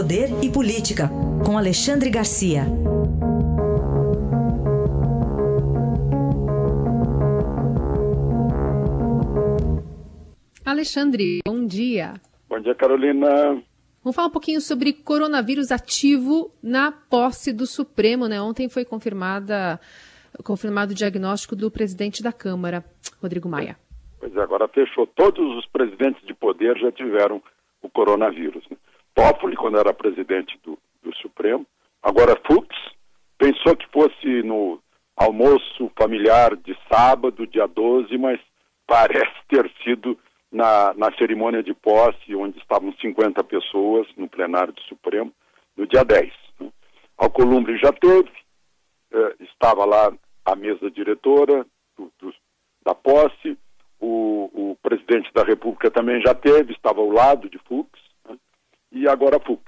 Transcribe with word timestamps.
Poder 0.00 0.30
e 0.42 0.50
Política, 0.50 1.10
com 1.44 1.58
Alexandre 1.58 2.08
Garcia. 2.08 2.62
Alexandre, 10.64 11.40
bom 11.44 11.66
dia. 11.66 12.14
Bom 12.48 12.58
dia, 12.60 12.74
Carolina. 12.74 13.62
Vamos 14.02 14.16
falar 14.16 14.28
um 14.28 14.30
pouquinho 14.30 14.62
sobre 14.62 14.94
coronavírus 14.94 15.70
ativo 15.70 16.50
na 16.62 16.90
posse 16.90 17.52
do 17.52 17.66
Supremo, 17.66 18.26
né? 18.26 18.40
Ontem 18.40 18.70
foi 18.70 18.86
confirmada, 18.86 19.78
confirmado 20.42 20.92
o 20.92 20.94
diagnóstico 20.94 21.54
do 21.54 21.70
presidente 21.70 22.22
da 22.22 22.32
Câmara, 22.32 22.82
Rodrigo 23.20 23.50
Maia. 23.50 23.76
Pois 24.18 24.34
é, 24.34 24.40
agora 24.40 24.66
fechou. 24.66 25.06
Todos 25.06 25.58
os 25.58 25.66
presidentes 25.66 26.26
de 26.26 26.32
poder 26.32 26.78
já 26.78 26.90
tiveram 26.90 27.42
o 27.82 27.90
coronavírus. 27.90 28.64
Né? 28.70 28.78
Toffoli, 29.14 29.56
quando 29.56 29.78
era 29.78 29.92
presidente 29.92 30.58
do, 30.62 30.78
do 31.02 31.14
Supremo, 31.16 31.66
agora 32.02 32.40
Fux, 32.46 32.68
pensou 33.38 33.76
que 33.76 33.86
fosse 33.92 34.42
no 34.42 34.80
almoço 35.16 35.90
familiar 35.98 36.56
de 36.56 36.76
sábado, 36.90 37.46
dia 37.46 37.66
12, 37.66 38.16
mas 38.18 38.40
parece 38.86 39.34
ter 39.48 39.70
sido 39.84 40.18
na, 40.50 40.92
na 40.94 41.12
cerimônia 41.16 41.62
de 41.62 41.72
posse, 41.74 42.34
onde 42.34 42.58
estavam 42.58 42.92
50 42.94 43.42
pessoas 43.44 44.06
no 44.16 44.28
plenário 44.28 44.72
do 44.72 44.80
Supremo, 44.82 45.32
no 45.76 45.86
dia 45.86 46.04
10. 46.04 46.32
Né? 46.60 46.68
Alcolumbre 47.16 47.78
já 47.78 47.92
teve, 47.92 48.30
eh, 49.12 49.34
estava 49.40 49.84
lá 49.84 50.12
a 50.44 50.56
mesa 50.56 50.90
diretora 50.90 51.64
do, 51.96 52.10
do, 52.18 52.34
da 52.84 52.94
posse, 52.94 53.56
o, 54.00 54.50
o, 54.54 54.76
presidente 54.82 55.30
da 55.34 55.44
República 55.44 55.90
também 55.90 56.20
já 56.22 56.34
teve, 56.34 56.72
estava 56.72 57.00
ao 57.00 57.10
lado 57.10 57.48
de 57.48 57.58
Fux? 57.58 57.89
E 58.92 59.08
agora 59.08 59.40
Fux. 59.40 59.62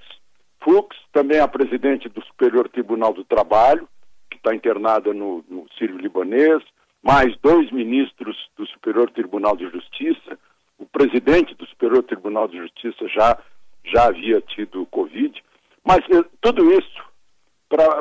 Fux 0.62 0.96
também 1.12 1.38
é 1.38 1.40
a 1.40 1.48
presidente 1.48 2.08
do 2.08 2.22
Superior 2.24 2.68
Tribunal 2.68 3.12
do 3.12 3.24
Trabalho, 3.24 3.88
que 4.30 4.36
está 4.36 4.54
internada 4.54 5.12
no, 5.12 5.44
no 5.48 5.66
Sírio 5.78 5.98
Libanês, 5.98 6.62
mais 7.02 7.36
dois 7.42 7.70
ministros 7.72 8.36
do 8.56 8.66
Superior 8.66 9.10
Tribunal 9.10 9.56
de 9.56 9.68
Justiça, 9.68 10.38
o 10.78 10.86
presidente 10.86 11.54
do 11.54 11.66
Superior 11.66 12.02
Tribunal 12.04 12.48
de 12.48 12.58
Justiça 12.58 13.08
já, 13.08 13.38
já 13.84 14.06
havia 14.06 14.40
tido 14.40 14.86
Covid. 14.86 15.42
Mas 15.84 15.98
eh, 16.10 16.24
tudo 16.40 16.72
isso 16.72 17.12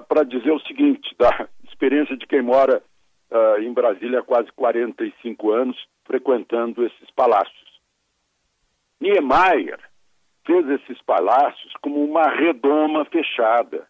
para 0.07 0.23
dizer 0.23 0.51
o 0.51 0.59
seguinte, 0.61 1.15
da 1.17 1.47
experiência 1.67 2.17
de 2.17 2.27
quem 2.27 2.41
mora 2.41 2.83
uh, 3.31 3.61
em 3.61 3.73
Brasília 3.73 4.19
há 4.19 4.23
quase 4.23 4.51
45 4.51 5.51
anos, 5.51 5.77
frequentando 6.05 6.85
esses 6.85 7.09
palácios. 7.15 7.71
Niemeyer 8.99 9.79
fez 10.45 10.67
esses 10.69 11.01
palácios 11.03 11.73
como 11.81 12.03
uma 12.03 12.29
redoma 12.29 13.05
fechada. 13.05 13.87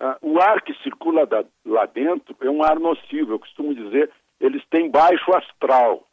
Uh, 0.00 0.32
o 0.34 0.40
ar 0.40 0.62
que 0.62 0.74
circula 0.82 1.28
lá 1.64 1.86
dentro 1.86 2.36
é 2.40 2.48
um 2.50 2.62
ar 2.62 2.78
nocivo, 2.78 3.32
eu 3.32 3.38
costumo 3.38 3.74
dizer, 3.74 4.10
eles 4.40 4.64
têm 4.70 4.90
baixo 4.90 5.34
astral 5.34 6.06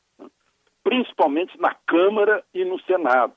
principalmente 0.87 1.59
na 1.59 1.75
Câmara 1.85 2.41
e 2.53 2.63
no 2.63 2.79
Senado. 2.83 3.33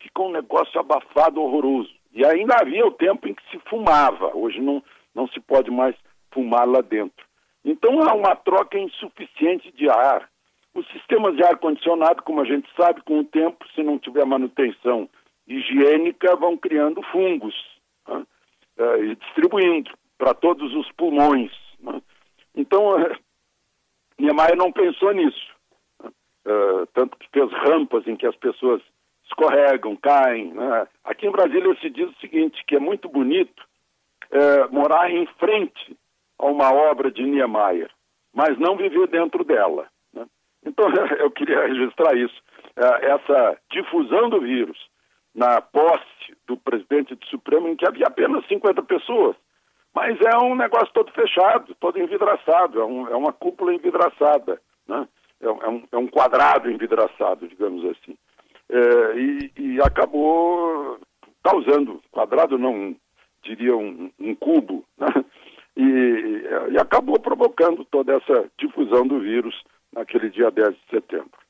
Ficou 0.00 0.28
um 0.28 0.32
negócio 0.32 0.78
abafado, 0.78 1.42
horroroso. 1.42 1.92
E 2.12 2.24
ainda 2.24 2.54
havia 2.54 2.86
o 2.86 2.92
tempo 2.92 3.26
em 3.26 3.34
que 3.34 3.42
se 3.50 3.58
fumava, 3.68 4.30
hoje 4.32 4.60
não, 4.60 4.80
não 5.12 5.26
se 5.26 5.40
pode 5.40 5.72
mais 5.72 5.96
fumar 6.30 6.68
lá 6.68 6.80
dentro. 6.80 7.26
Então 7.64 8.00
há 8.02 8.14
uma 8.14 8.36
troca 8.36 8.78
insuficiente 8.78 9.72
de 9.72 9.90
ar. 9.90 10.28
Os 10.72 10.86
sistemas 10.92 11.34
de 11.34 11.42
ar-condicionado, 11.42 12.22
como 12.22 12.42
a 12.42 12.44
gente 12.44 12.68
sabe, 12.80 13.02
com 13.02 13.18
o 13.18 13.24
tempo, 13.24 13.66
se 13.74 13.82
não 13.82 13.98
tiver 13.98 14.24
manutenção 14.24 15.10
higiênica, 15.48 16.36
vão 16.36 16.56
criando 16.56 17.02
fungos 17.10 17.54
né? 18.06 18.26
é, 18.78 18.98
e 19.04 19.16
distribuindo 19.16 19.90
para 20.16 20.34
todos 20.34 20.74
os 20.74 20.90
pulmões. 20.92 21.52
Né? 21.80 22.02
Então, 22.54 22.96
Niemeyer 24.18 24.56
não 24.56 24.72
pensou 24.72 25.12
nisso. 25.12 25.56
Uh, 26.44 26.86
tanto 26.94 27.18
que 27.18 27.28
fez 27.30 27.50
rampas 27.52 28.06
em 28.06 28.16
que 28.16 28.26
as 28.26 28.36
pessoas 28.36 28.82
escorregam, 29.24 29.96
caem. 29.96 30.52
Né? 30.52 30.88
Aqui 31.04 31.26
em 31.26 31.30
Brasília 31.30 31.76
se 31.80 31.90
diz 31.90 32.08
o 32.10 32.20
seguinte, 32.20 32.64
que 32.66 32.74
é 32.74 32.80
muito 32.80 33.08
bonito 33.08 33.62
uh, 34.32 34.72
morar 34.72 35.10
em 35.10 35.26
frente 35.38 35.96
a 36.38 36.46
uma 36.46 36.72
obra 36.72 37.10
de 37.10 37.22
Niemeyer, 37.22 37.90
mas 38.34 38.58
não 38.58 38.76
viver 38.76 39.06
dentro 39.08 39.44
dela. 39.44 39.88
Né? 40.12 40.26
Então 40.64 40.86
eu 41.20 41.30
queria 41.30 41.66
registrar 41.66 42.16
isso, 42.16 42.42
uh, 42.78 43.04
essa 43.04 43.58
difusão 43.70 44.30
do 44.30 44.40
vírus 44.40 44.78
na 45.38 45.60
posse 45.60 46.36
do 46.48 46.56
presidente 46.56 47.14
do 47.14 47.24
Supremo, 47.26 47.68
em 47.68 47.76
que 47.76 47.86
havia 47.86 48.08
apenas 48.08 48.44
50 48.48 48.82
pessoas. 48.82 49.36
Mas 49.94 50.18
é 50.20 50.36
um 50.36 50.56
negócio 50.56 50.92
todo 50.92 51.12
fechado, 51.12 51.76
todo 51.78 51.98
envidraçado, 51.98 52.80
é, 52.80 52.84
um, 52.84 53.08
é 53.08 53.16
uma 53.16 53.32
cúpula 53.32 53.72
envidraçada. 53.72 54.60
Né? 54.86 55.06
É, 55.40 55.46
é, 55.46 55.68
um, 55.68 55.84
é 55.92 55.96
um 55.96 56.08
quadrado 56.08 56.68
envidraçado, 56.68 57.46
digamos 57.46 57.84
assim. 57.84 58.16
É, 58.68 59.16
e, 59.16 59.52
e, 59.56 59.80
acabou 59.80 60.98
causando, 61.42 62.02
quadrado 62.10 62.58
não, 62.58 62.96
diria 63.42 63.76
um, 63.76 64.10
um 64.18 64.34
cubo, 64.34 64.84
né? 64.98 65.06
e, 65.76 66.72
e 66.72 66.78
acabou 66.78 67.18
provocando 67.20 67.84
toda 67.84 68.16
essa 68.16 68.50
difusão 68.58 69.06
do 69.06 69.20
vírus 69.20 69.54
naquele 69.92 70.30
dia 70.30 70.50
10 70.50 70.70
de 70.70 70.90
setembro. 70.90 71.47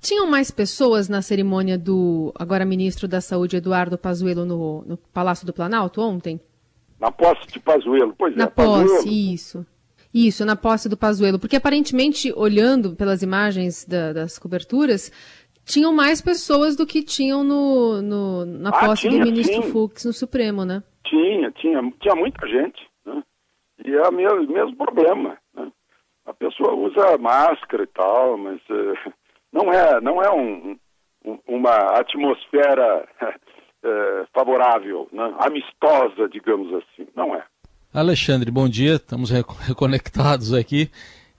Tinham 0.00 0.26
mais 0.30 0.50
pessoas 0.50 1.08
na 1.08 1.20
cerimônia 1.20 1.76
do 1.76 2.32
agora 2.38 2.64
ministro 2.64 3.08
da 3.08 3.20
Saúde, 3.20 3.56
Eduardo 3.56 3.98
Pazuello, 3.98 4.44
no, 4.44 4.82
no 4.82 4.96
Palácio 4.96 5.46
do 5.46 5.52
Planalto 5.52 6.00
ontem? 6.00 6.40
Na 7.00 7.10
posse 7.10 7.46
de 7.48 7.58
Pazuello, 7.60 8.14
pois 8.16 8.34
na 8.36 8.44
é. 8.44 8.46
Na 8.46 8.50
posse, 8.50 8.94
Pazuello. 8.94 9.08
isso. 9.08 9.66
Isso, 10.14 10.44
na 10.44 10.56
posse 10.56 10.88
do 10.88 10.96
Pazuello. 10.96 11.38
Porque 11.38 11.56
aparentemente, 11.56 12.32
olhando 12.34 12.94
pelas 12.96 13.22
imagens 13.22 13.84
da, 13.84 14.12
das 14.12 14.38
coberturas, 14.38 15.12
tinham 15.64 15.92
mais 15.92 16.22
pessoas 16.22 16.76
do 16.76 16.86
que 16.86 17.02
tinham 17.02 17.44
no, 17.44 18.00
no 18.00 18.44
na 18.46 18.70
ah, 18.70 18.86
posse 18.86 19.08
tinha, 19.08 19.20
do 19.20 19.26
ministro 19.26 19.60
tinha. 19.60 19.72
Fux 19.72 20.04
no 20.04 20.12
Supremo, 20.12 20.64
né? 20.64 20.82
Tinha, 21.06 21.50
tinha, 21.52 21.92
tinha 22.00 22.14
muita 22.14 22.46
gente. 22.48 22.88
Né? 23.04 23.22
E 23.84 23.90
é 23.92 24.08
o 24.08 24.12
mesmo, 24.12 24.52
mesmo 24.52 24.76
problema. 24.76 25.36
Né? 25.54 25.70
A 26.24 26.32
pessoa 26.32 26.74
usa 26.74 27.18
máscara 27.18 27.82
e 27.82 27.86
tal, 27.88 28.38
mas 28.38 28.60
uh, 28.70 29.12
não 29.52 29.72
é, 29.72 30.00
não 30.00 30.22
é 30.22 30.30
um, 30.30 30.78
um, 31.24 31.38
uma 31.46 31.98
atmosfera 31.98 33.08
uh, 33.22 34.26
favorável, 34.34 35.08
né? 35.12 35.34
amistosa, 35.38 36.28
digamos 36.28 36.72
assim. 36.74 37.08
Não 37.14 37.34
é. 37.34 37.42
Alexandre, 37.92 38.50
bom 38.50 38.68
dia, 38.68 38.94
estamos 38.94 39.30
reconectados 39.66 40.52
aqui. 40.52 40.90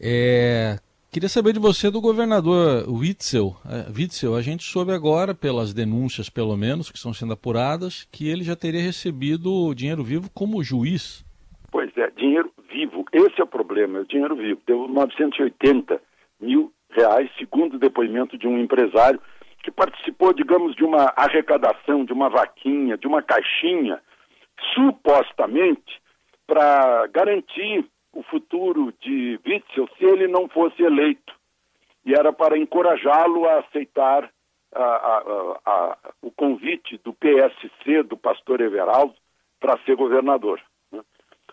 É, 0.01 0.77
queria 1.11 1.29
saber 1.29 1.53
de 1.53 1.59
você 1.59 1.91
do 1.91 2.01
governador 2.01 2.89
Witzel. 2.89 3.55
É, 3.65 3.91
Witzel, 3.95 4.35
a 4.35 4.41
gente 4.41 4.63
soube 4.63 4.91
agora, 4.91 5.35
pelas 5.35 5.73
denúncias 5.73 6.29
pelo 6.29 6.57
menos, 6.57 6.89
que 6.89 6.97
estão 6.97 7.13
sendo 7.13 7.33
apuradas, 7.33 8.07
que 8.11 8.27
ele 8.27 8.43
já 8.43 8.55
teria 8.55 8.81
recebido 8.81 9.73
dinheiro 9.75 10.03
vivo 10.03 10.29
como 10.33 10.63
juiz. 10.63 11.23
Pois 11.71 11.95
é, 11.97 12.09
dinheiro 12.11 12.51
vivo. 12.71 13.05
Esse 13.13 13.39
é 13.39 13.43
o 13.43 13.47
problema, 13.47 13.99
é 13.99 14.01
o 14.01 14.07
dinheiro 14.07 14.35
vivo. 14.35 14.59
Deu 14.65 14.87
980 14.87 16.01
mil 16.41 16.73
reais, 16.91 17.29
segundo 17.37 17.75
o 17.75 17.79
depoimento 17.79 18.37
de 18.37 18.47
um 18.47 18.57
empresário 18.59 19.21
que 19.63 19.71
participou, 19.71 20.33
digamos, 20.33 20.75
de 20.75 20.83
uma 20.83 21.13
arrecadação, 21.15 22.05
de 22.05 22.13
uma 22.13 22.29
vaquinha, 22.29 22.97
de 22.97 23.07
uma 23.07 23.21
caixinha, 23.21 24.01
supostamente 24.73 26.01
para 26.47 27.07
garantir 27.07 27.85
o 28.13 28.23
futuro 28.23 28.93
de 29.01 29.39
Witzel 29.45 29.87
se 29.97 30.05
ele 30.05 30.27
não 30.27 30.47
fosse 30.47 30.81
eleito. 30.81 31.33
E 32.05 32.13
era 32.13 32.33
para 32.33 32.57
encorajá-lo 32.57 33.47
a 33.47 33.59
aceitar 33.59 34.29
a, 34.73 34.83
a, 34.83 35.59
a, 35.65 35.97
o 36.21 36.31
convite 36.31 36.99
do 37.03 37.13
PSC, 37.13 38.03
do 38.03 38.17
pastor 38.17 38.61
Everaldo, 38.61 39.15
para 39.59 39.77
ser 39.85 39.95
governador. 39.95 40.59
Né? 40.91 41.01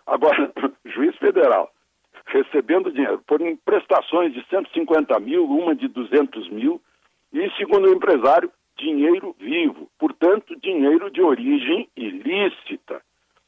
Agora, 0.05 0.51
juiz 0.85 1.15
federal, 1.17 1.71
recebendo 2.27 2.91
dinheiro 2.91 3.21
por 3.25 3.39
prestações 3.65 4.33
de 4.33 4.45
150 4.47 5.19
mil, 5.19 5.45
uma 5.45 5.75
de 5.75 5.87
200 5.87 6.49
mil, 6.49 6.81
e, 7.33 7.49
segundo 7.57 7.89
o 7.89 7.93
empresário, 7.93 8.51
dinheiro 8.77 9.35
vivo, 9.39 9.89
portanto, 9.97 10.55
dinheiro 10.59 11.09
de 11.09 11.21
origem 11.21 11.89
ilícita. 11.95 13.01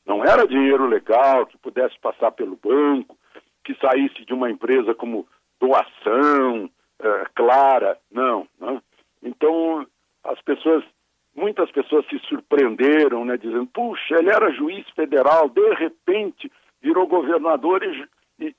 Não 0.05 0.23
era 0.23 0.47
dinheiro 0.47 0.87
legal 0.87 1.45
que 1.45 1.57
pudesse 1.57 1.97
passar 1.99 2.31
pelo 2.31 2.55
banco, 2.55 3.17
que 3.63 3.75
saísse 3.75 4.25
de 4.25 4.33
uma 4.33 4.49
empresa 4.49 4.95
como 4.95 5.27
doação 5.59 6.69
é, 6.99 7.25
clara, 7.35 7.97
não, 8.11 8.47
não. 8.59 8.81
Então 9.21 9.85
as 10.23 10.41
pessoas, 10.41 10.83
muitas 11.35 11.69
pessoas 11.71 12.05
se 12.07 12.17
surpreenderam, 12.27 13.23
né, 13.23 13.37
dizendo, 13.37 13.67
puxa, 13.67 14.15
ele 14.17 14.29
era 14.29 14.51
juiz 14.51 14.87
federal, 14.91 15.49
de 15.49 15.73
repente 15.75 16.51
virou 16.81 17.07
governador 17.07 17.83
e, 17.83 18.07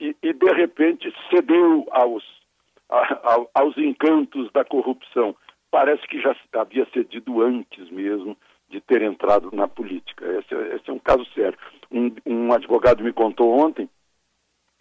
e, 0.01 0.17
e 0.23 0.33
de 0.33 0.53
repente 0.53 1.13
cedeu 1.29 1.87
aos, 1.91 2.25
a, 2.89 2.97
a, 2.99 3.47
aos 3.55 3.77
encantos 3.77 4.51
da 4.53 4.65
corrupção. 4.65 5.37
parece 5.71 6.07
que 6.09 6.21
já 6.21 6.35
havia 6.55 6.87
cedido 6.93 7.43
antes 7.43 7.91
mesmo 7.91 8.37
de 8.71 8.81
ter 8.81 9.03
entrado 9.03 9.51
na 9.53 9.69
política. 9.69 10.25
Esse, 10.39 10.55
esse 10.75 10.89
é 10.89 10.93
um 10.93 10.99
caso 10.99 11.25
sério. 11.35 11.59
Um, 11.91 12.13
um, 12.25 12.53
advogado 12.53 13.05
me 13.05 13.13
contou 13.13 13.53
ontem 13.53 13.89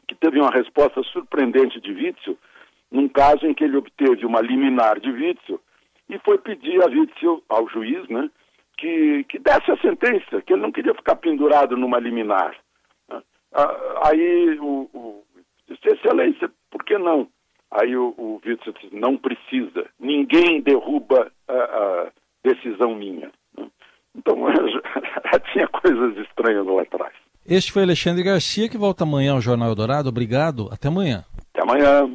que 0.08 0.16
teve 0.16 0.40
uma 0.40 0.52
resposta 0.52 1.04
surpreendente 1.04 1.80
de 1.82 1.92
Witzel 1.92 2.38
num 2.92 3.08
caso 3.08 3.46
em 3.46 3.54
que 3.54 3.64
ele 3.64 3.78
obteve 3.78 4.26
uma 4.26 4.42
liminar 4.42 5.00
de 5.00 5.12
Witzel 5.12 5.60
e 6.08 6.18
foi 6.20 6.40
pedir 6.40 6.82
a 6.82 6.88
Witzel, 6.88 7.44
ao 7.48 7.70
juiz, 7.70 8.08
né, 8.10 8.30
que, 8.78 9.24
que 9.26 9.38
desse 9.38 9.72
a 9.72 9.78
sentença, 9.78 10.42
que 10.42 10.54
ele 10.54 10.62
não 10.62 10.72
queria 10.72 10.96
ficar 10.96 11.16
pendurado 11.16 11.78
numa 11.78 12.00
liminar. 12.00 12.56
Né. 13.52 13.64
Aí 14.04 14.58
o, 14.60 14.90
o 14.94 15.24
disse, 15.68 15.90
excelência, 15.90 16.50
por 16.72 16.84
que 16.84 16.98
não? 16.98 17.28
Aí 17.72 17.96
o, 17.96 18.14
o 18.18 18.42
Witzel 18.46 18.74
disse, 18.74 18.96
não 18.96 19.18
precisa, 19.18 19.86
ninguém 20.00 20.62
derruba 20.62 21.32
a, 21.48 21.54
a 21.54 22.12
decisão 22.44 22.96
minha. 22.96 23.32
Né. 23.58 23.68
Então, 24.16 24.36
já 24.54 25.40
tinha 25.52 25.68
coisas 25.68 26.18
estranhas 26.18 26.66
lá 26.66 26.82
atrás. 26.82 27.14
Este 27.48 27.72
foi 27.72 27.84
Alexandre 27.84 28.24
Garcia, 28.24 28.70
que 28.70 28.78
volta 28.78 29.04
amanhã 29.04 29.34
ao 29.34 29.42
Jornal 29.42 29.70
Eldorado. 29.70 30.10
Obrigado, 30.10 30.70
até 30.72 30.88
amanhã. 30.88 31.24
Até 31.54 31.64
amanhã. 31.64 32.12